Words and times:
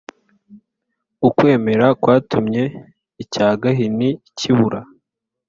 ukwemera 1.27 1.87
kwatumye 2.01 2.63
icya 3.23 3.47
gahini 3.61 4.09
kibura 4.37 4.79